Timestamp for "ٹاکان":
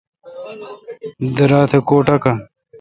2.05-2.37